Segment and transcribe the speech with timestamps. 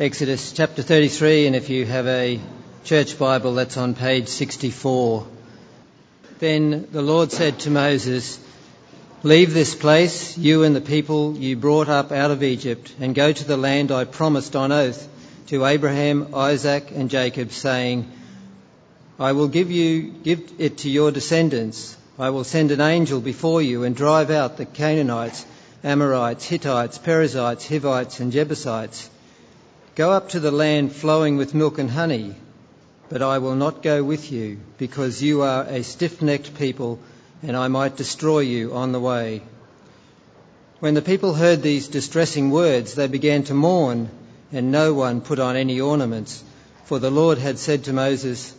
[0.00, 2.38] Exodus chapter 33, and if you have a
[2.84, 5.26] church Bible, that's on page 64.
[6.38, 8.38] Then the Lord said to Moses,
[9.24, 13.32] Leave this place, you and the people you brought up out of Egypt, and go
[13.32, 15.08] to the land I promised on oath
[15.48, 18.08] to Abraham, Isaac, and Jacob, saying,
[19.18, 21.96] I will give you give it to your descendants.
[22.20, 25.44] I will send an angel before you and drive out the Canaanites,
[25.82, 29.10] Amorites, Hittites, Perizzites, Hivites, and Jebusites
[29.98, 32.36] Go up to the land flowing with milk and honey,
[33.08, 37.00] but I will not go with you, because you are a stiff necked people,
[37.42, 39.42] and I might destroy you on the way.
[40.78, 44.08] When the people heard these distressing words, they began to mourn,
[44.52, 46.44] and no one put on any ornaments.
[46.84, 48.54] For the Lord had said to Moses,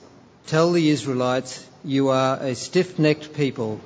[0.45, 3.79] Tell the Israelites, you are a stiff necked people.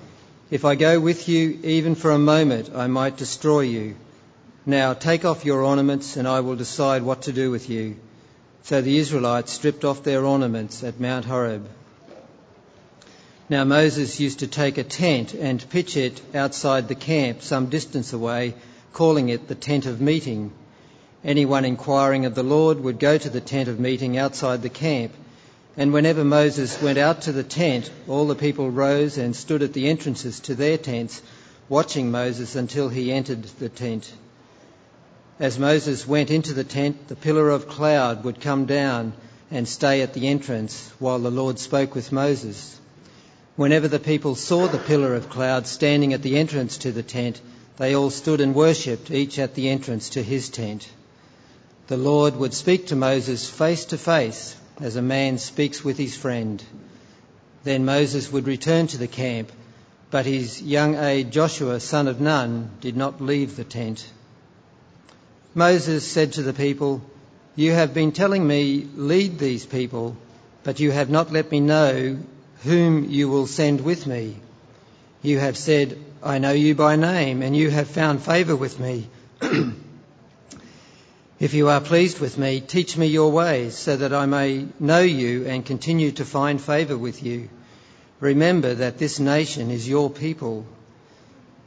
[0.49, 3.95] If I go with you even for a moment, I might destroy you.
[4.65, 7.97] Now take off your ornaments, and I will decide what to do with you.
[8.63, 11.67] So the Israelites stripped off their ornaments at Mount Horeb.
[13.49, 18.13] Now Moses used to take a tent and pitch it outside the camp some distance
[18.13, 18.55] away,
[18.93, 20.53] calling it the tent of meeting.
[21.25, 25.11] Anyone inquiring of the Lord would go to the tent of meeting outside the camp.
[25.75, 29.73] And whenever Moses went out to the tent, all the people rose and stood at
[29.73, 31.21] the entrances to their tents,
[31.67, 34.09] watching Moses until he entered the tent.
[35.43, 39.11] As Moses went into the tent, the pillar of cloud would come down
[39.51, 42.79] and stay at the entrance while the Lord spoke with Moses.
[43.57, 47.41] Whenever the people saw the pillar of cloud standing at the entrance to the tent,
[47.75, 50.89] they all stood and worshipped, each at the entrance to his tent.
[51.87, 56.15] The Lord would speak to Moses face to face, as a man speaks with his
[56.15, 56.63] friend.
[57.65, 59.51] Then Moses would return to the camp,
[60.09, 64.05] but his young aide Joshua, son of Nun, did not leave the tent.
[65.55, 67.01] Moses said to the people,
[67.55, 70.17] You have been telling me, lead these people,
[70.63, 72.17] but you have not let me know
[72.63, 74.37] whom you will send with me.
[75.21, 79.07] You have said, I know you by name, and you have found favour with me.
[81.39, 85.01] if you are pleased with me, teach me your ways, so that I may know
[85.01, 87.49] you and continue to find favour with you.
[88.19, 90.65] Remember that this nation is your people.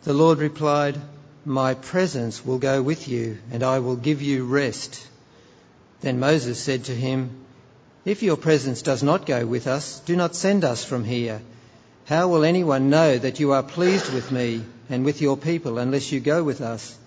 [0.02, 1.00] The Lord replied,
[1.46, 5.06] my presence will go with you, and I will give you rest.
[6.00, 7.30] Then Moses said to him,
[8.04, 11.40] If your presence does not go with us, do not send us from here.
[12.06, 16.10] How will anyone know that you are pleased with me and with your people unless
[16.10, 16.98] you go with us?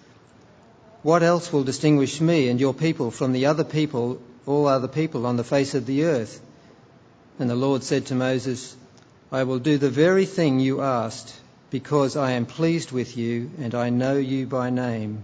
[1.04, 5.26] What else will distinguish me and your people from the other people, all other people
[5.26, 6.40] on the face of the earth?
[7.40, 8.74] And the Lord said to Moses,
[9.34, 11.39] I will do the very thing you asked
[11.70, 15.24] because I am pleased with you and I know you by name.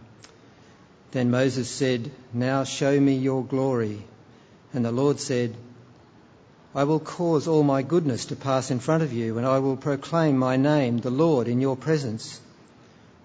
[1.12, 4.04] Then Moses said, Now show me your glory.
[4.74, 5.56] And the Lord said,
[6.76, 9.78] I will cause all my goodness to pass in front of you, and I will
[9.78, 12.42] proclaim my name, the Lord, in your presence.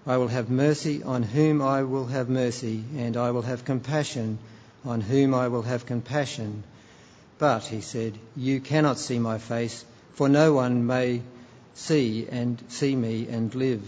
[0.07, 4.39] I will have mercy on whom I will have mercy, and I will have compassion
[4.85, 6.63] on whom I will have compassion.
[7.39, 9.83] But, he said, you cannot see my face,
[10.13, 11.21] for no one may
[11.73, 13.83] see and see me and live.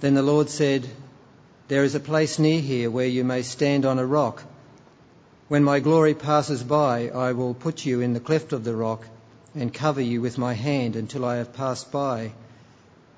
[0.00, 0.88] Then the Lord said,
[1.68, 4.42] There is a place near here where you may stand on a rock.
[5.48, 9.04] When my glory passes by, I will put you in the cleft of the rock
[9.54, 12.32] and cover you with my hand until I have passed by.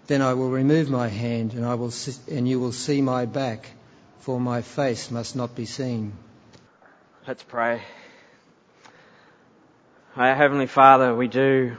[0.07, 1.93] Then I will remove my hand and I will
[2.31, 3.71] and you will see my back,
[4.21, 6.13] for my face must not be seen.
[7.27, 7.83] Let's pray.
[10.17, 11.77] Our Heavenly Father, we do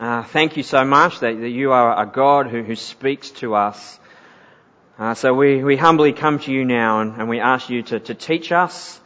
[0.00, 3.54] uh, thank you so much that, that you are a God who, who speaks to
[3.54, 3.98] us.
[4.98, 8.00] Uh, so we, we humbly come to you now and, and we ask you to,
[8.00, 8.98] to teach us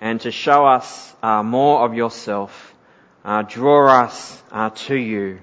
[0.00, 2.76] and to show us uh, more of yourself.
[3.24, 5.40] Uh, draw us uh, to you.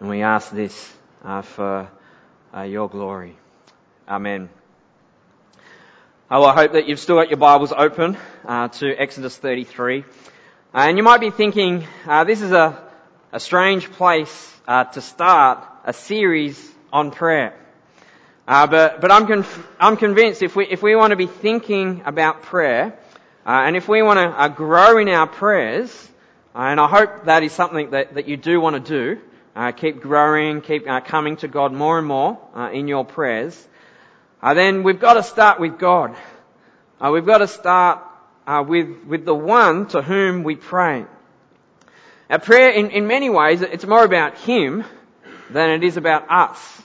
[0.00, 0.90] And we ask this
[1.22, 1.90] uh, for
[2.64, 3.36] your glory.
[4.08, 4.48] Amen.
[6.30, 10.02] Oh, I hope that you've still got your Bibles open to Exodus 33.
[10.72, 11.86] and you might be thinking,
[12.24, 12.93] this is a
[13.34, 16.56] a strange place uh, to start a series
[16.92, 17.52] on prayer.
[18.46, 22.02] Uh, but but I'm conf- I'm convinced if we if we want to be thinking
[22.06, 22.96] about prayer,
[23.44, 25.90] uh, and if we want to uh, grow in our prayers,
[26.54, 29.20] uh, and I hope that is something that, that you do want to do,
[29.56, 32.38] uh, keep growing, keep coming to God more and more
[32.72, 33.56] in your prayers,
[34.54, 36.14] then we've got to start with God.
[37.00, 37.98] we've got to start
[38.46, 41.06] with with the one to whom we pray.
[42.30, 44.84] Our prayer, in, in many ways, it's more about Him
[45.50, 46.82] than it is about us.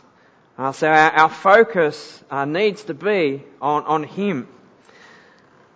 [0.58, 4.50] Uh, so our, our focus uh, needs to be on, on Him.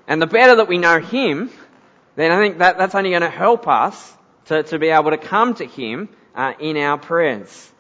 [0.06, 1.50] And the better that we know Him,
[2.18, 4.14] then I think that, that's only going to help us
[4.46, 7.72] to, to be able to come to Him uh, in our prayers.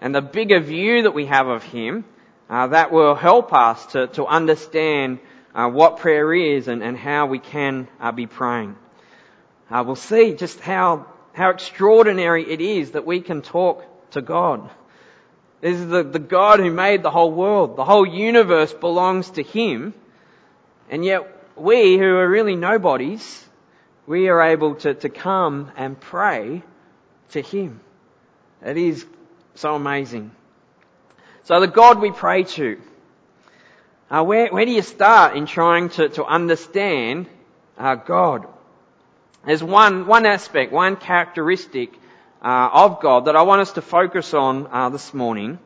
[0.00, 2.04] And the bigger view that we have of Him,
[2.48, 5.18] uh, that will help us to, to understand
[5.56, 8.76] uh, what prayer is and, and how we can uh, be praying.
[9.70, 14.70] We'll see just how, how extraordinary it is that we can talk to God.
[15.60, 17.76] This is the, the God who made the whole world.
[17.76, 19.94] The whole universe belongs to Him.
[20.90, 21.22] And yet
[21.56, 23.44] we who are really nobodies,
[24.06, 26.62] we are able to, to come and pray
[27.30, 27.80] to Him.
[28.64, 29.06] It is
[29.54, 30.32] so amazing.
[31.44, 32.80] So the God we pray to,
[34.10, 37.26] uh, where, where do you start in trying to, to understand
[37.78, 38.46] uh, God?
[39.44, 41.92] There's one, one aspect, one characteristic
[42.42, 45.58] uh, of God that I want us to focus on uh, this morning,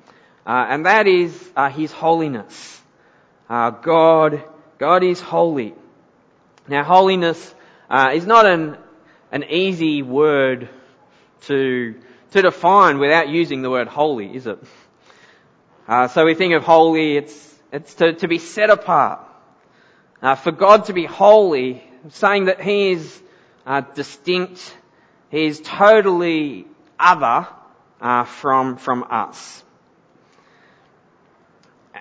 [0.46, 2.80] uh, and that is uh, His holiness.
[3.48, 4.42] God,
[4.78, 5.74] God is holy.
[6.68, 7.54] Now, holiness
[8.12, 8.76] is not an
[9.30, 10.68] an easy word
[11.42, 11.94] to
[12.36, 14.58] to define without using the word holy, is it?
[15.88, 19.20] Uh, so we think of holy, it's, it's to, to be set apart.
[20.20, 23.22] Uh, for God to be holy, saying that He is
[23.66, 24.74] uh, distinct,
[25.30, 26.66] He is totally
[26.98, 27.48] other
[28.00, 29.62] uh, from, from us.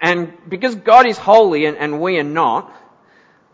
[0.02, 2.72] And because God is holy and, and we are not,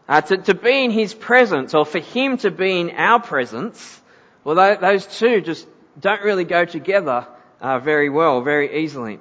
[0.10, 4.02] uh, to, to be in His presence or for Him to be in our presence,
[4.44, 5.68] well, those two just
[6.00, 7.28] don't really go together
[7.62, 9.20] uh, very well, very easily.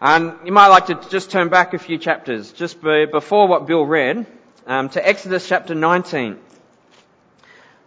[0.00, 3.86] And you might like to just turn back a few chapters, just before what Bill
[3.86, 4.26] read,
[4.66, 6.38] um, to Exodus chapter 19.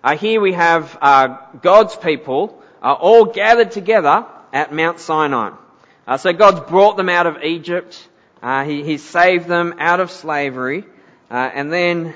[0.06, 5.50] Uh, here we have uh, God's people uh, all gathered together at Mount Sinai.
[6.06, 8.08] Uh, so God's brought them out of Egypt.
[8.40, 10.84] Uh, he, he, saved them out of slavery,
[11.32, 12.14] uh, and then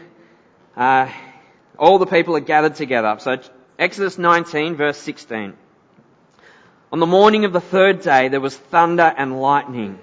[0.77, 3.15] all the people are gathered together.
[3.17, 3.39] So
[3.79, 5.55] Exodus 19 verse 16.
[6.91, 9.97] On the morning of the third day there was thunder and lightning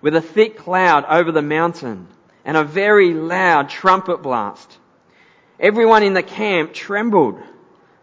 [0.00, 2.08] with a thick cloud over the mountain
[2.44, 4.79] and a very loud trumpet blast.
[5.60, 7.40] Everyone in the camp trembled.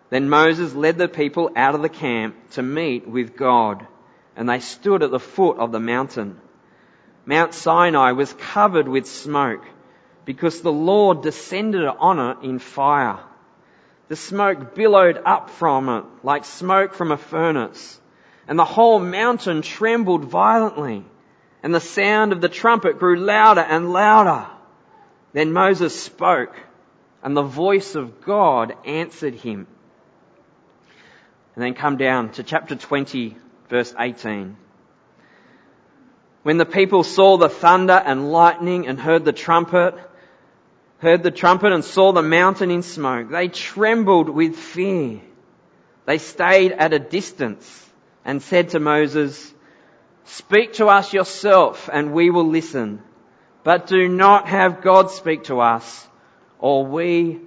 [0.09, 3.86] Then Moses led the people out of the camp to meet with God
[4.38, 6.39] and they stood at the foot of the mountain.
[7.25, 9.65] Mount Sinai was covered with smoke
[10.24, 13.19] because the Lord descended on it in fire.
[14.10, 18.00] The smoke billowed up from it like smoke from a furnace,
[18.48, 21.03] and the whole mountain trembled violently,
[21.63, 24.45] and the sound of the trumpet grew louder and louder.
[25.33, 26.56] Then Moses spoke,
[27.24, 29.68] and the voice of God answered him.
[31.56, 33.36] And then come down to chapter 20,
[33.69, 34.56] verse 18.
[36.44, 39.96] When the people saw the thunder and lightning and heard the trumpet,
[41.00, 43.30] heard the trumpet and saw the mountain in smoke.
[43.30, 45.20] They trembled with fear.
[46.06, 47.90] They stayed at a distance
[48.24, 49.54] and said to Moses,
[50.25, 53.02] Speak to us yourself and we will listen.
[53.63, 56.08] But do not have God speak to us
[56.59, 57.39] or we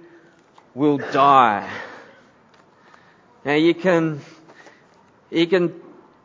[0.73, 1.69] will die.
[3.43, 4.21] Now you can,
[5.29, 5.79] you can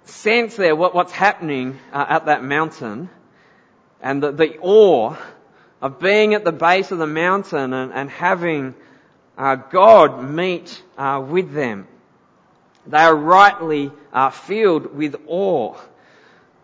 [0.05, 3.09] sense there what, what's happening uh, at that mountain
[4.01, 5.17] and the, the awe
[5.81, 8.75] of being at the base of the mountain and, and having
[9.37, 11.87] uh, God meet uh, with them.
[12.87, 15.75] They are rightly uh, filled with awe.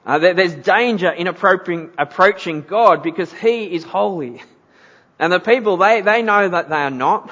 [0.05, 4.43] Uh, there's danger in approaching God because He is holy.
[5.23, 7.31] And the people, they, they know that they are not.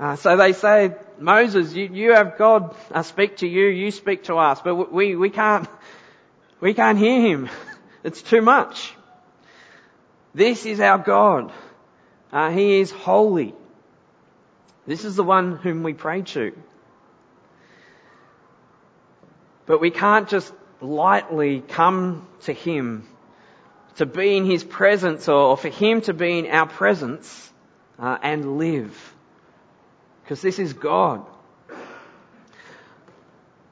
[0.00, 4.24] Uh, so they say, Moses, you, you have God uh, speak to you, you speak
[4.24, 5.68] to us, but we, we can't,
[6.62, 7.50] we can't hear Him.
[8.04, 8.94] It's too much.
[10.34, 11.52] This is our God.
[12.32, 13.54] Uh, he is holy.
[14.86, 16.56] This is the one whom we pray to.
[19.66, 23.06] But we can't just lightly come to Him
[23.96, 27.52] to be in His presence or for Him to be in our presence
[27.98, 29.14] uh, and live.
[30.22, 31.24] Because this is God.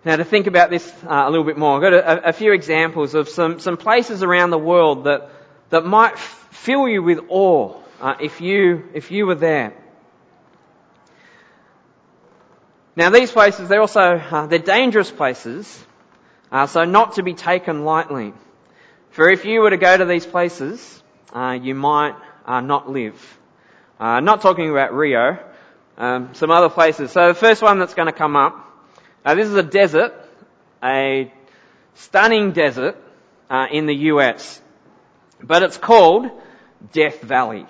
[0.05, 2.52] Now to think about this uh, a little bit more, I've got a, a few
[2.52, 5.31] examples of some, some places around the world that,
[5.71, 9.73] that might fill you with awe uh, if you if you were there.
[12.97, 15.87] Now these places they're also uh, they're dangerous places,
[16.50, 18.35] uh, so not to be taken lightly.
[19.12, 21.02] For if you were to go to these places,
[21.33, 22.14] uh, you might
[22.47, 23.38] uh, not live.
[24.00, 25.38] Uh, not talking about Rio,
[25.99, 27.12] um, some other places.
[27.12, 28.57] So the first one that's going to come up,
[29.25, 30.14] this is a desert,
[30.83, 31.33] a
[31.95, 32.97] stunning desert
[33.71, 34.61] in the US,
[35.42, 36.31] but it's called
[36.92, 37.66] Death Valley.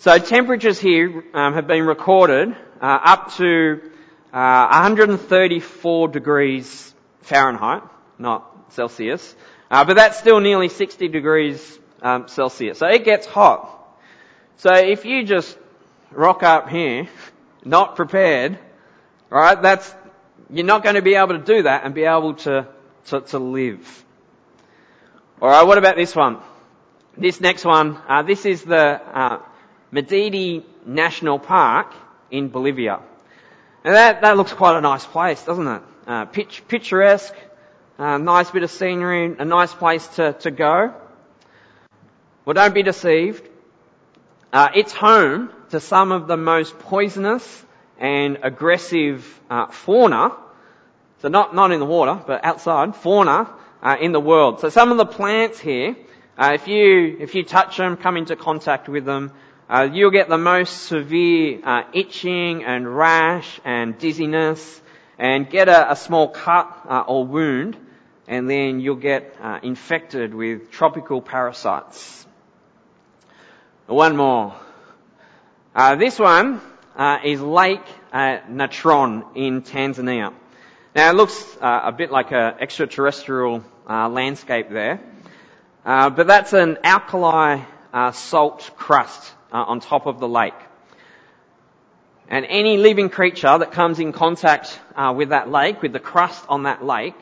[0.00, 3.80] So temperatures here um, have been recorded uh, up to
[4.32, 7.82] uh, 134 degrees Fahrenheit,
[8.20, 9.34] not Celsius,
[9.70, 12.78] uh, but that's still nearly 60 degrees um, Celsius.
[12.78, 13.78] So it gets hot.
[14.58, 15.56] So if you just
[16.10, 17.08] rock up here,
[17.64, 18.58] not prepared,
[19.30, 19.94] right, that's,
[20.50, 22.68] you're not going to be able to do that and be able to,
[23.06, 24.04] to, to live.
[25.40, 26.38] Alright, what about this one?
[27.16, 29.40] This next one, uh, this is the uh,
[29.92, 31.92] Madidi National Park
[32.30, 33.00] in Bolivia.
[33.84, 35.82] And that, that looks quite a nice place, doesn't it?
[36.06, 37.34] Uh, pitch, picturesque,
[38.00, 40.94] uh, nice bit of scenery, a nice place to, to go.
[42.46, 43.46] Well, don't be deceived.
[44.50, 47.64] Uh, it's home to some of the most poisonous
[47.98, 50.32] and aggressive uh, fauna.
[51.20, 53.50] So not not in the water, but outside fauna
[53.82, 54.60] uh, in the world.
[54.60, 55.94] So some of the plants here,
[56.38, 59.30] uh, if you if you touch them, come into contact with them,
[59.68, 64.80] uh, you'll get the most severe uh, itching and rash and dizziness,
[65.18, 67.76] and get a, a small cut or wound,
[68.30, 72.24] and then you'll get infected with tropical parasites.
[73.86, 74.54] One more.
[75.74, 76.60] Uh, this one
[76.94, 77.82] uh, is Lake
[78.12, 80.32] uh, Natron in Tanzania.
[80.94, 85.00] Now it looks uh, a bit like an extraterrestrial uh, landscape there,
[85.84, 87.62] uh, but that's an alkali
[88.12, 90.54] salt crust on top of the lake.
[92.28, 94.78] And any living creature that comes in contact
[95.16, 97.16] with that lake, with the crust on that lake,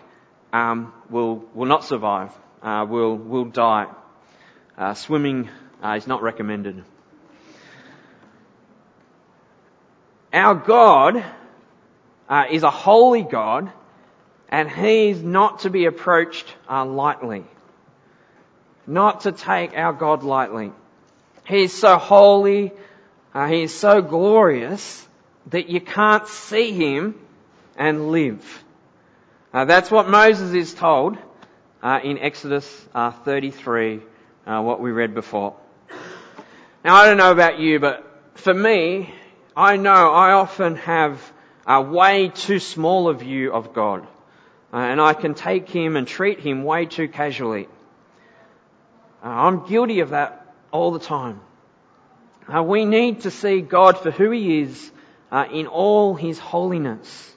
[0.53, 2.33] um, will will not survive.
[2.63, 3.87] will will die.
[4.95, 5.49] swimming
[5.83, 6.85] uh, is not recommended.
[10.33, 11.25] Our God
[12.29, 13.73] uh, is a holy God,
[14.49, 17.45] and He is not to be approached uh, lightly.
[18.87, 20.73] Not to take our God lightly.
[21.47, 22.73] He is so holy,
[23.35, 25.07] uh, He is so glorious
[25.47, 27.15] that you can't see Him
[27.77, 28.65] and live.
[29.53, 31.17] Uh, that's what Moses is told
[31.83, 34.01] uh, in Exodus 33,
[34.45, 35.57] what we read before.
[36.85, 39.13] Now I don't know about you, but for me,
[39.57, 41.21] I know I often have
[41.67, 44.07] a way too small a view of God.
[44.73, 47.69] Uh, and I can take Him and treat Him way too casually.
[49.25, 51.41] Uh, I'm guilty of that all the time.
[52.47, 54.91] Uh, we need to see God for who He is
[55.33, 57.35] uh, in all His holiness.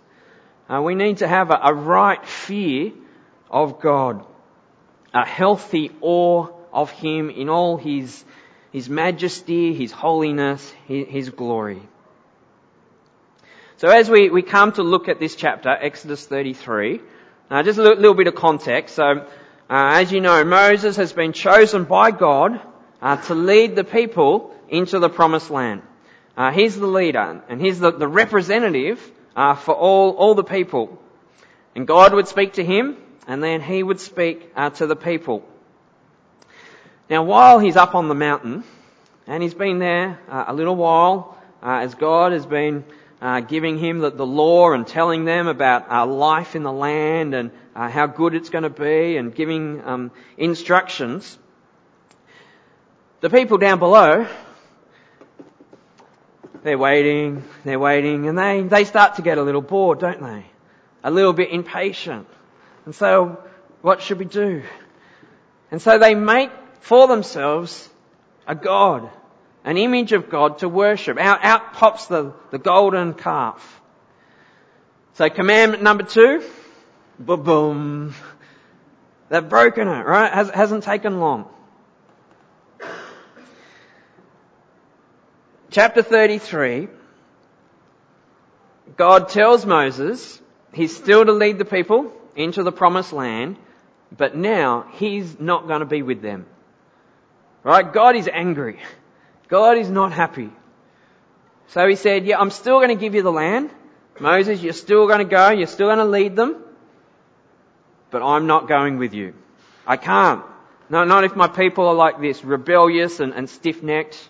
[0.70, 2.92] Uh, we need to have a, a right fear
[3.50, 4.26] of God,
[5.14, 8.24] a healthy awe of Him in all His
[8.72, 11.82] his majesty, His holiness, His glory.
[13.78, 17.02] So as we, we come to look at this chapter, Exodus 33,
[17.50, 18.96] uh, just a little, little, bit of context.
[18.96, 19.26] So, uh,
[19.70, 22.62] as you know, Moses has been chosen by God
[23.02, 25.82] uh, to lead the people into the promised land.
[26.38, 29.02] Uh, he's the leader, and he's the, the representative
[29.36, 31.02] uh, for all, all the people.
[31.76, 32.98] And God would speak to him,
[33.28, 35.48] and then he would speak uh, to the people.
[37.10, 38.64] Now, while he's up on the mountain,
[39.28, 42.84] and he's been there uh, a little while, uh, as God has been
[43.22, 47.36] uh, giving him the, the, law and telling them about uh, life in the land
[47.36, 51.38] and how good it's going to be and giving um, instructions,
[53.22, 54.28] the people down below,
[56.64, 60.46] they're waiting, they're waiting, and they, they start to get a little bored, don't they?
[61.04, 62.28] A little bit impatient.
[62.86, 63.44] And so,
[63.82, 64.64] what should we do?
[65.72, 66.52] And so they make
[66.82, 67.90] for themselves
[68.46, 69.10] a God,
[69.64, 71.18] an image of God to worship.
[71.18, 73.82] Out, out pops the, the golden calf.
[75.14, 76.44] So commandment number two,
[77.20, 78.14] boom.
[79.30, 80.32] They've broken it, right?
[80.32, 81.48] Has, hasn't taken long.
[85.72, 86.90] Chapter 33,
[88.98, 90.42] God tells Moses
[90.74, 93.56] he's still to lead the people into the promised land,
[94.16, 96.46] but now he's not going to be with them.
[97.64, 97.94] Right?
[97.94, 98.80] God is angry.
[99.48, 100.50] God is not happy.
[101.68, 103.70] So he said, yeah, I'm still going to give you the land.
[104.20, 105.52] Moses, you're still going to go.
[105.52, 106.62] You're still going to lead them.
[108.10, 109.36] But I'm not going with you.
[109.88, 110.44] I can't.
[110.90, 114.30] No, not if my people are like this, rebellious and, and stiff-necked.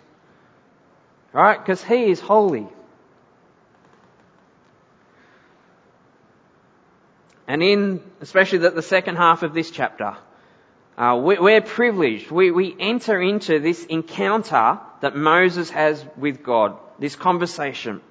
[1.34, 1.58] Right?
[1.58, 2.68] Because he is holy.
[7.48, 10.16] And in, especially the, the second half of this chapter,
[10.98, 12.32] uh, we're privileged.
[12.32, 18.02] We, we enter into this encounter that Moses has with God, this conversation.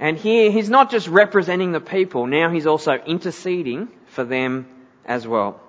[0.00, 4.66] And here, he's not just representing the people, now he's also interceding for them
[5.04, 5.60] as well.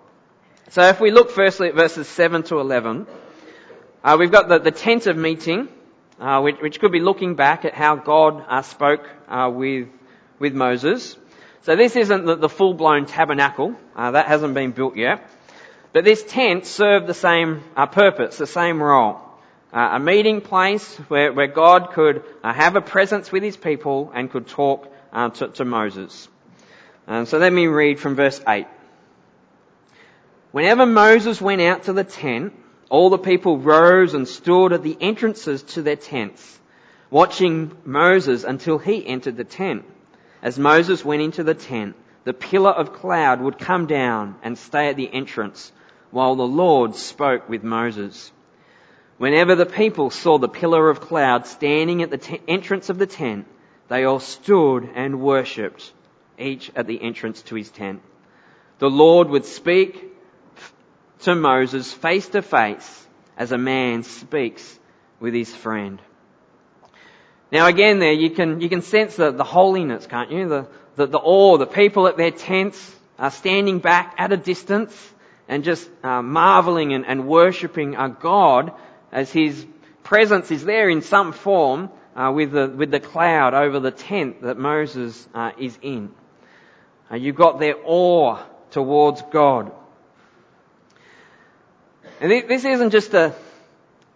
[0.69, 3.05] So if we look firstly at verses 7 to 11,
[4.03, 5.69] Uh, we've got the, the tent of meeting,
[6.19, 9.88] uh, which, which, could be looking back at how God uh, spoke uh, with,
[10.39, 11.15] with Moses.
[11.62, 13.75] So this isn't the, the full-blown tabernacle.
[13.95, 15.25] Uh, that hasn't been built yet.
[15.93, 19.22] But this tent served the same uh, purpose, the same role.
[19.72, 24.48] a meeting place where, where God could have a presence with his people and could
[24.48, 24.91] talk
[25.36, 26.27] to, to, Moses.
[27.07, 28.67] Um, so let me read from verse 8.
[30.51, 32.53] Whenever Moses went out to the tent,
[32.93, 36.59] all the people rose and stood at the entrances to their tents,
[37.09, 39.83] watching Moses until he entered the tent.
[40.43, 44.89] As Moses went into the tent, the pillar of cloud would come down and stay
[44.89, 45.71] at the entrance
[46.12, 48.31] while the Lord spoke with Moses.
[49.17, 53.47] Whenever the people saw the pillar of cloud standing at the entrance of the tent,
[53.88, 55.91] they all stood and worshipped,
[56.38, 58.03] each at the entrance to his tent.
[58.77, 60.12] The Lord would speak
[61.24, 64.80] to Moses face to face as a man speaks
[65.20, 66.01] with his friend.
[67.51, 70.50] Now again there, you can, you can sense the, the holiness, can't you?
[70.50, 74.94] The, the, the awe, the people at their tents are standing back at a distance
[75.48, 78.74] and just uh, marveling and, and worshipping a God
[79.12, 79.65] as his
[80.03, 84.42] presence is there in some form uh, with, the, with the cloud over the tent
[84.42, 86.12] that Moses uh, is in.
[87.12, 89.72] Uh, you've got their awe towards God.
[92.20, 93.34] And this isn't just a,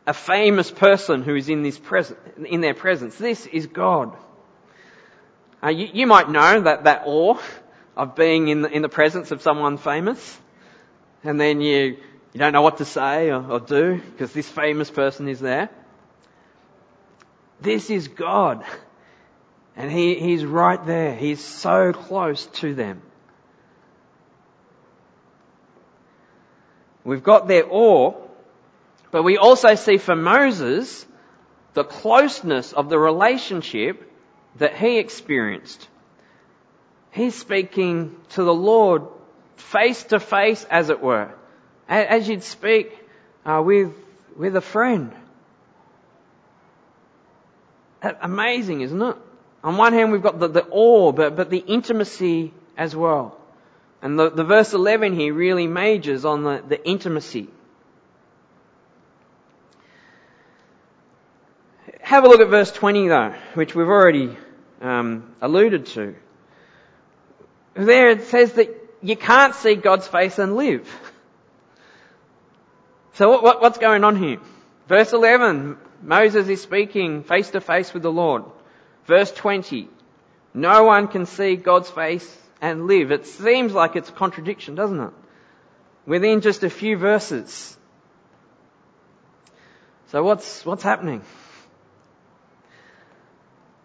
[0.05, 3.17] a famous person who is in, this present, in their presence.
[3.17, 4.15] This is God.
[5.63, 7.39] Uh, you, you, might know that, that awe
[7.95, 10.39] of being in the, in the presence of someone famous.
[11.23, 11.97] And then you,
[12.33, 15.69] you don't know what to say or, or do because this famous person is there.
[17.59, 18.63] This is God.
[19.75, 21.15] And he, He's right there.
[21.15, 23.01] He's so close to them.
[27.07, 28.15] We've got their awe,
[29.11, 31.05] but we also see for Moses
[31.73, 34.11] the closeness of the relationship
[34.57, 35.87] that he experienced.
[37.11, 39.03] He's speaking to the Lord
[39.55, 41.33] face to face, as it were,
[41.87, 42.91] as you'd speak
[43.45, 43.93] uh, with,
[44.35, 45.13] with a friend.
[48.01, 49.15] Amazing, isn't it?
[49.63, 53.36] On one hand, we've got the, the awe, but, but the intimacy as well.
[54.01, 57.49] And the, the verse 11 here really majors on the, the intimacy.
[62.01, 64.37] Have a look at verse 20 though, which we've already
[64.81, 66.15] um, alluded to.
[67.73, 68.69] There it says that
[69.01, 70.89] you can't see God's face and live.
[73.13, 74.37] So what, what, what's going on here?
[74.87, 78.43] Verse 11, Moses is speaking face to face with the Lord.
[79.05, 79.89] Verse 20,
[80.53, 83.11] no one can see God's face and live.
[83.11, 85.13] It seems like it's a contradiction, doesn't it?
[86.05, 87.77] Within just a few verses.
[90.07, 91.21] So what's, what's happening?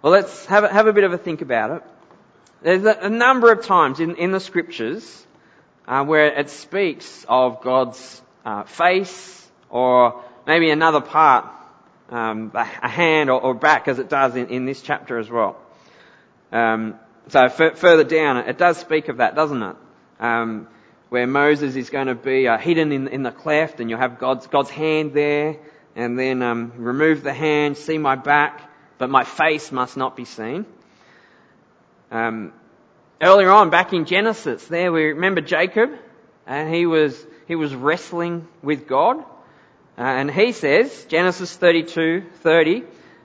[0.00, 1.82] Well, let's have a, have a bit of a think about it.
[2.62, 5.26] There's a, a number of times in, in the scriptures
[5.86, 11.46] uh, where it speaks of God's uh, face or maybe another part,
[12.10, 15.56] um, a hand or, or, back as it does in, in this chapter as well.
[16.52, 19.76] Um, so f- further down, it does speak of that, doesn't it?
[20.20, 20.68] Um,
[21.08, 24.18] where Moses is going to be uh, hidden in, in the cleft, and you'll have
[24.18, 25.58] God's God's hand there,
[25.94, 30.24] and then um, remove the hand, see my back, but my face must not be
[30.24, 30.64] seen.
[32.10, 32.52] Um,
[33.20, 35.90] earlier on, back in Genesis, there we remember Jacob,
[36.46, 42.84] and he was he was wrestling with God, uh, and he says Genesis 32:30,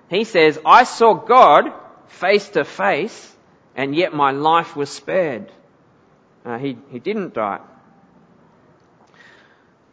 [0.09, 1.71] he says, "I saw God
[2.07, 3.35] face to face."
[3.77, 5.51] And yet my life was spared.
[6.43, 7.59] Uh, he, he didn't die.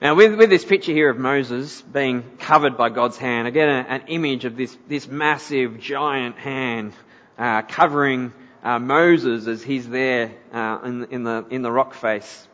[0.00, 3.68] Now, with, with this picture here of Moses being covered by God's hand, I get
[3.68, 6.94] a, an image of this, this massive, giant hand
[7.38, 12.48] uh, covering uh, Moses as he's there uh, in, in, the, in the rock face.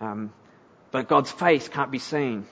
[0.00, 0.32] Um,
[0.90, 2.46] but God's face can't be seen.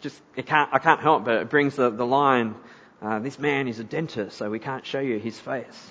[0.00, 2.54] Just, it can't, I can't help but it brings the, the line,
[3.04, 5.90] uh, this man is a dentist, so we can't show you his face.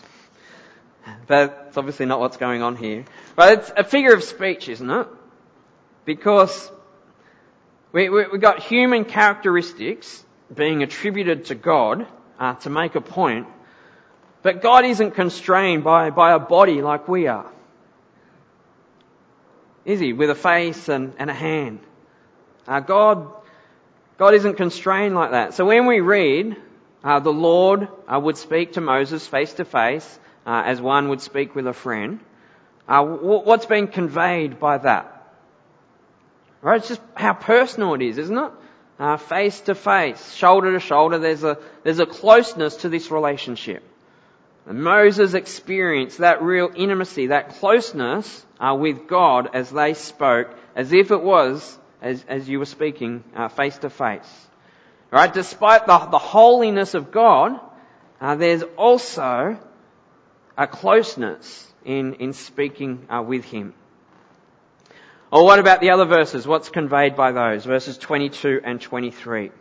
[1.28, 3.06] But it's obviously not what's going on here.
[3.36, 5.08] But it's a figure of speech, isn't it?
[6.06, 6.72] Because
[7.92, 12.08] we, we, we got human characteristics being attributed to God
[12.40, 13.48] uh, to make a point,
[14.42, 17.50] but God isn't constrained by, by a body like we are.
[19.86, 20.14] Is he?
[20.14, 21.80] With a face and, and a hand.
[22.68, 23.32] Uh, God,
[24.18, 25.54] God isn't constrained like that.
[25.54, 26.58] So when we read,
[27.04, 31.56] uh, the Lord uh, would speak to Moses face to face, as one would speak
[31.56, 32.20] with a friend.
[32.88, 35.10] Uh, what's being conveyed by that?
[36.62, 36.80] Right?
[36.80, 38.52] It's just how personal it is, isn't it?
[39.20, 41.18] face to face, shoulder to shoulder.
[41.20, 43.84] There's a, there's a closeness to this relationship.
[44.66, 50.94] And Moses experienced that real intimacy, that closeness uh, with God as they spoke, as
[50.94, 53.24] if it was as, as you were speaking
[53.56, 54.48] face to face.
[55.14, 55.32] Right?
[55.32, 57.60] Despite the, the holiness of God,
[58.20, 59.60] uh, there's also
[60.58, 63.76] a closeness in, in speaking uh, with Him.
[65.32, 66.48] Or what about the other verses?
[66.48, 67.64] What's conveyed by those?
[67.64, 69.52] Verses 22 and 23.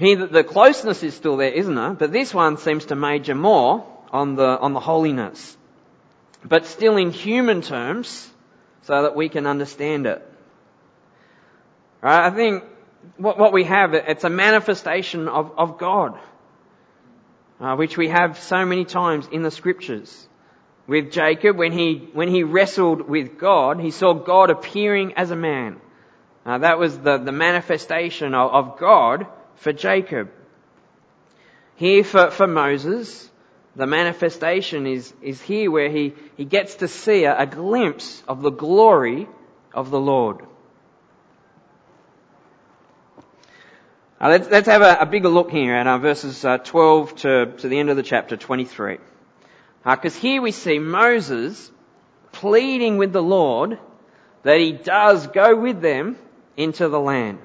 [0.00, 1.94] Here, the closeness is still there, isn't it?
[2.00, 5.56] But this one seems to major more on the, on the holiness.
[6.44, 8.28] But still in human terms,
[8.82, 10.28] so that we can understand it.
[12.00, 12.26] Right?
[12.26, 12.64] I think
[13.16, 16.18] what, what we have, it's a manifestation of, of God,
[17.60, 20.28] uh, which we have so many times in the scriptures
[20.88, 25.36] with Jacob, when he, when he wrestled with God, he saw God appearing as a
[25.36, 25.80] man.
[26.46, 30.30] Uh, that was the, the manifestation of, of God for Jacob.
[31.76, 33.30] Here for, for Moses,
[33.76, 38.40] the manifestation is, is here where he, he gets to see a, a glimpse of
[38.40, 39.28] the glory
[39.74, 40.40] of the Lord.
[44.20, 47.46] Uh, let's, let's have a, a, bigger look here at our verses uh, 12 to,
[47.58, 48.98] to the end of the chapter 23.
[49.84, 51.70] Because uh, here we see Moses
[52.32, 53.78] pleading with the Lord
[54.42, 56.16] that he does go with them
[56.56, 57.38] into the land.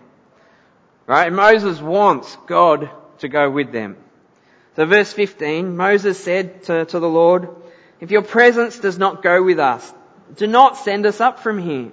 [1.06, 1.32] Right?
[1.32, 3.96] Moses wants God to go with them.
[4.76, 7.50] So verse 15, Moses said to, to the Lord,
[8.00, 9.94] if your presence does not go with us,
[10.38, 11.92] do not send us up from here.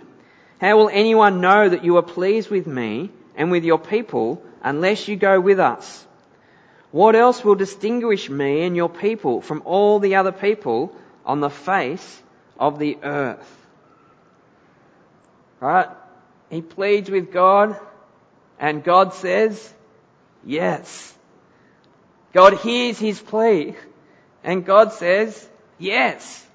[0.59, 5.09] How will anyone know that you are pleased with me and with your people unless
[5.09, 6.07] you go with us?
[6.91, 10.95] What else will distinguish me and your people from all the other people
[11.25, 12.23] on the face
[12.59, 13.57] of the earth?
[15.61, 15.89] Right?
[16.49, 17.79] He pleads with God
[18.59, 19.73] and God says,
[20.45, 21.17] yes.
[22.33, 23.77] God hears his plea
[24.43, 26.47] and God says, yes,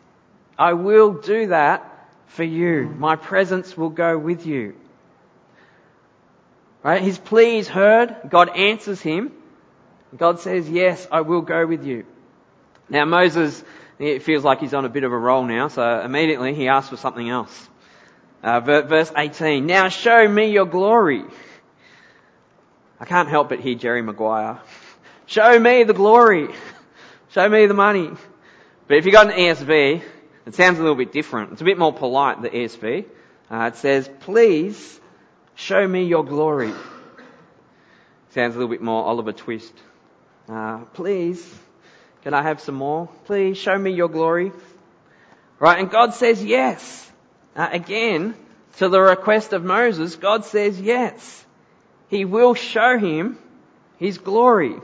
[0.58, 2.94] I will do that for you.
[2.98, 4.76] My presence will go with you.
[6.86, 7.02] Right?
[7.02, 8.16] His plea is heard.
[8.30, 9.34] God answers him
[10.18, 12.06] God says, yes, I will go with you.
[12.90, 13.64] Now Moses,
[14.00, 16.90] it feels like he's on a bit of a roll now, so immediately he asks
[16.90, 17.70] for something else.
[18.44, 21.24] Uh, verse 18, now show me your glory.
[23.00, 24.60] I can't help but hear Jerry Maguire.
[25.28, 26.50] Show me the glory.
[27.30, 28.12] Show me the money.
[28.88, 30.04] But if you've got an ESV,
[30.46, 31.54] it sounds a little bit different.
[31.54, 33.06] It's a bit more polite, the ESV.
[33.50, 35.00] Uh, it says, please
[35.56, 36.74] show me your glory.
[38.32, 39.74] Sounds a little bit more Oliver Twist.
[40.48, 41.44] Uh, please,
[42.22, 43.08] can I have some more?
[43.26, 44.52] Please show me your glory.
[45.60, 45.80] Right?
[45.80, 47.12] And God says yes.
[47.56, 48.36] Uh, again,
[48.78, 51.46] to the request of Moses, God says yes.
[52.10, 53.38] He will show him
[53.98, 54.76] his glory.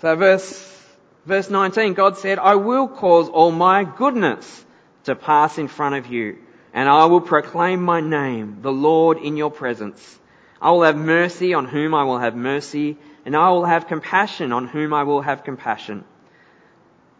[0.00, 0.86] So verse,
[1.26, 4.64] verse 19, God said, I will cause all my goodness
[5.04, 6.38] to pass in front of you,
[6.72, 10.18] and I will proclaim my name, the Lord, in your presence.
[10.60, 14.52] I will have mercy on whom I will have mercy, and I will have compassion
[14.52, 16.04] on whom I will have compassion.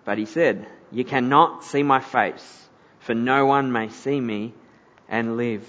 [0.05, 2.69] But he said, You cannot see my face,
[3.01, 4.55] for no one may see me
[5.09, 5.65] and live.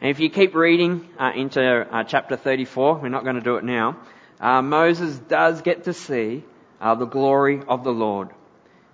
[0.00, 3.56] And if you keep reading uh, into uh, chapter 34, we're not going to do
[3.56, 3.96] it now,
[4.40, 6.44] uh, Moses does get to see
[6.80, 8.30] uh, the glory of the Lord.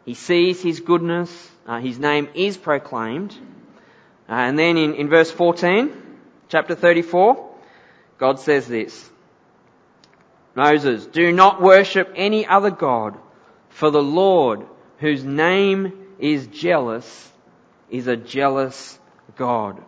[0.04, 3.34] He sees his goodness, uh, his name is proclaimed.
[4.28, 5.92] Uh, and then in, in verse 14,
[6.48, 7.50] chapter 34,
[8.18, 9.10] God says this
[10.54, 13.16] Moses, do not worship any other God,
[13.68, 14.66] for the Lord,
[14.98, 17.30] whose name is jealous,
[17.90, 18.98] is a jealous
[19.36, 19.82] God.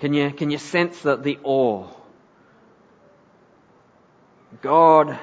[0.00, 1.88] Can you, can you sense that the awe?
[4.62, 5.18] God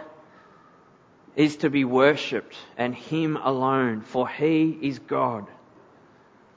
[1.35, 5.47] is to be worshipped and Him alone, for He is God.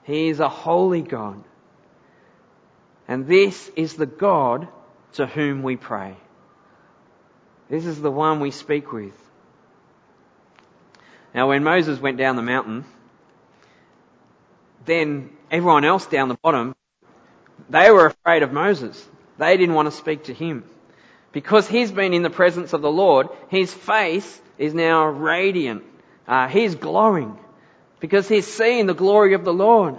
[0.04, 1.42] He is a holy God.
[3.06, 4.68] And this is the God
[5.14, 6.16] to whom we pray.
[7.68, 9.14] This is the one we speak with.
[11.34, 12.84] Now, when Moses went down the mountain,
[14.86, 16.74] then everyone else down the bottom,
[17.68, 19.06] they were afraid of Moses.
[19.36, 20.64] They didn't want to speak to him.
[21.32, 25.85] Because he's been in the presence of the Lord, his face is now radiant.
[26.27, 27.38] Uh, he's glowing.
[28.01, 29.97] Because he's seeing the glory of the Lord.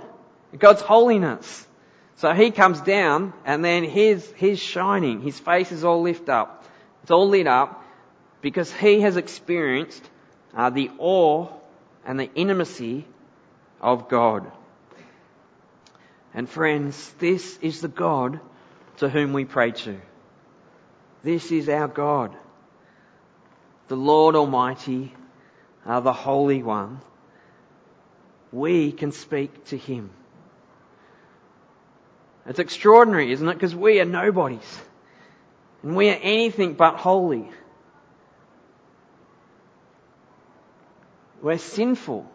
[0.58, 1.68] God's holiness.
[2.18, 5.22] So he comes down and then he's, he's shining.
[5.22, 6.66] His face is all lifted up.
[7.04, 7.84] It's all lit up
[8.42, 10.08] because he has experienced
[10.56, 11.48] uh, the awe
[12.06, 13.06] and the intimacy
[13.82, 14.52] of God.
[16.34, 18.40] And friends, this is the God
[18.98, 20.00] to whom we pray to.
[21.24, 22.36] This is our God,
[23.90, 25.12] the Lord Almighty,
[25.86, 27.02] uh, the Holy One.
[28.52, 30.12] We can speak to Him.
[32.46, 33.54] It's extraordinary, isn't it?
[33.54, 34.80] Because we are nobodies.
[35.84, 37.50] And we are anything but holy.
[41.42, 42.26] We're sinful.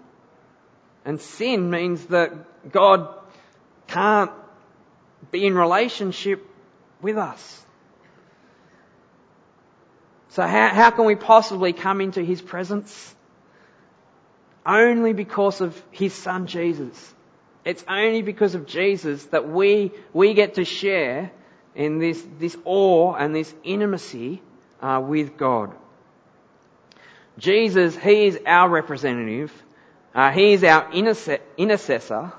[1.04, 3.08] And sin means that God
[3.86, 4.30] can't
[5.30, 6.46] be in relationship
[7.02, 7.63] with us.
[10.34, 13.14] So how, how can we possibly come into His presence?
[14.66, 17.14] Only because of His Son Jesus.
[17.64, 21.30] It's only because of Jesus that we, we get to share
[21.76, 24.42] in this, this awe and this intimacy
[24.82, 25.70] uh, with God.
[27.38, 29.52] Jesus, He is our representative.
[30.16, 32.32] Uh, he is our intercessor,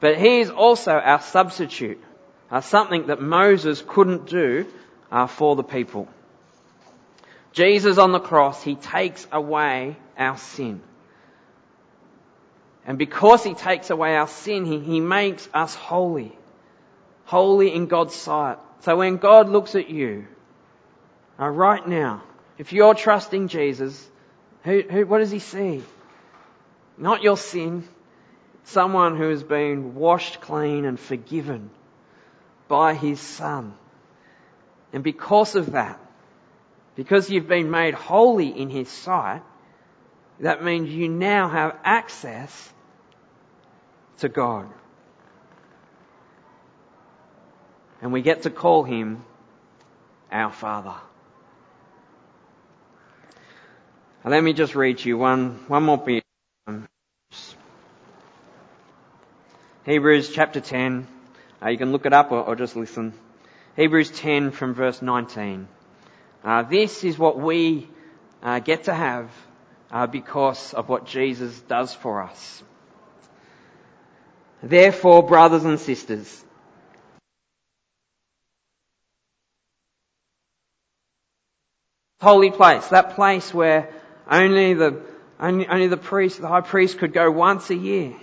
[0.00, 2.02] but He is also our substitute,
[2.50, 4.64] uh, something that Moses couldn't do
[5.12, 6.08] uh, for the people.
[7.54, 10.82] Jesus on the cross, He takes away our sin.
[12.84, 16.36] And because He takes away our sin, He, he makes us holy.
[17.24, 18.58] Holy in God's sight.
[18.80, 20.26] So when God looks at you,
[21.40, 22.22] uh, right now,
[22.58, 24.10] if you're trusting Jesus,
[24.64, 25.82] who, who, what does He see?
[26.98, 27.88] Not your sin,
[28.64, 31.70] someone who has been washed clean and forgiven
[32.66, 33.74] by His Son.
[34.92, 36.00] And because of that,
[36.96, 39.42] because you've been made holy in His sight,
[40.40, 42.72] that means you now have access
[44.18, 44.68] to God.
[48.02, 49.24] And we get to call Him
[50.30, 50.94] our Father.
[54.24, 56.24] Now let me just read you one, one more bit.
[59.84, 61.06] Hebrews chapter 10.
[61.62, 63.12] Uh, you can look it up or, or, just listen.
[63.76, 65.68] Hebrews 10 from verse 19.
[66.44, 67.88] Uh, this is what we
[68.42, 69.30] uh, get to have
[69.90, 72.62] uh, because of what Jesus does for us.
[74.62, 76.44] Therefore, brothers and sisters,
[82.20, 83.90] holy place, that place where
[84.30, 85.02] only the,
[85.38, 88.14] only, only the priest, the high priest could go once a year.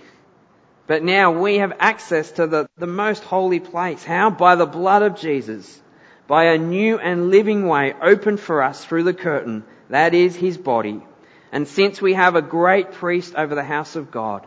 [0.86, 4.02] But now we have access to the, the most holy place.
[4.04, 4.30] How?
[4.30, 5.80] By the blood of Jesus.
[6.26, 9.64] By a new and living way opened for us through the curtain.
[9.90, 11.02] That is his body.
[11.50, 14.46] And since we have a great priest over the house of God,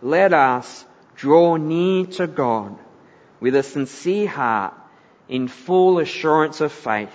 [0.00, 2.78] let us draw near to God
[3.40, 4.74] with a sincere heart
[5.28, 7.12] in full assurance of faith,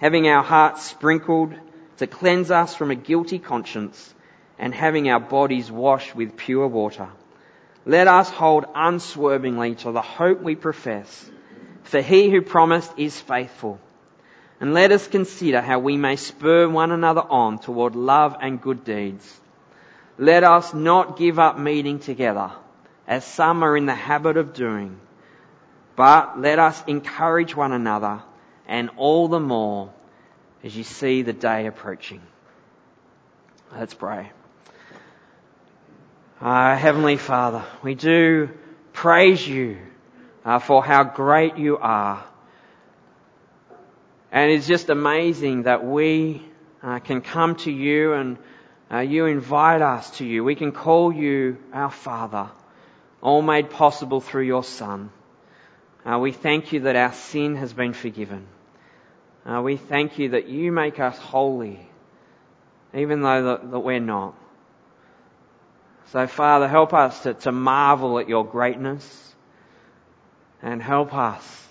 [0.00, 1.54] having our hearts sprinkled
[1.98, 4.14] to cleanse us from a guilty conscience
[4.58, 7.08] and having our bodies washed with pure water.
[7.86, 11.30] Let us hold unswervingly to the hope we profess,
[11.90, 13.80] for he who promised is faithful.
[14.60, 18.84] And let us consider how we may spur one another on toward love and good
[18.84, 19.40] deeds.
[20.16, 22.52] Let us not give up meeting together
[23.08, 25.00] as some are in the habit of doing.
[25.96, 28.22] But let us encourage one another,
[28.68, 29.92] and all the more
[30.62, 32.22] as you see the day approaching.
[33.72, 34.30] Let's pray.
[36.40, 38.50] Uh, Heavenly Father, we do
[38.92, 39.78] praise you
[40.44, 42.24] uh, for how great you are.
[44.32, 46.42] And it's just amazing that we
[46.82, 48.38] uh, can come to you and
[48.90, 50.44] uh, you invite us to you.
[50.44, 52.50] We can call you our Father
[53.22, 55.10] all made possible through your Son.
[56.04, 58.46] Uh, we thank you that our sin has been forgiven.
[59.44, 61.78] Uh, we thank you that you make us holy,
[62.94, 64.34] even though that, that we're not.
[66.12, 69.29] So, Father, help us to, to marvel at your greatness
[70.62, 71.68] and help us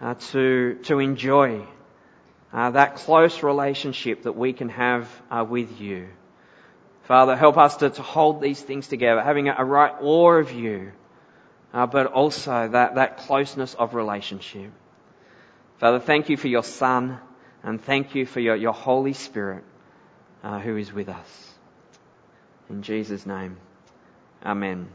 [0.00, 1.66] uh, to, to enjoy
[2.52, 6.08] uh, that close relationship that we can have uh, with you.
[7.04, 10.92] Father, help us to, to hold these things together, having a, right awe of you,
[11.72, 14.72] uh, but also that, that closeness of relationship.
[15.78, 17.18] Father, thank you for your Son,
[17.62, 19.62] and thank you for your, your Holy Spirit
[20.42, 21.50] uh, who is with us.
[22.68, 23.58] In Jesus' name,
[24.44, 24.88] Amen.